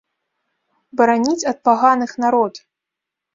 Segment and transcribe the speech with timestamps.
[1.01, 2.53] Бараніць ад паганых народ!